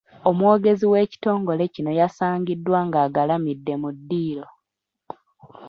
Omwogezi 0.29 0.85
w'ekitongole 0.91 1.63
kino 1.73 1.91
yasangiddwa 1.99 2.77
ng’agalimidde 2.87 3.73
mu 3.81 3.89
ddiiro. 3.95 4.47